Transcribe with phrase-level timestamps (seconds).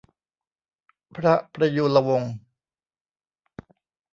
[1.15, 2.33] พระประยูรวงศ์